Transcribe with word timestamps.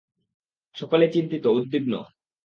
সকলেই 0.75 1.11
চিন্তিত, 1.11 1.45
উদ্বিগ্ন। 1.51 1.93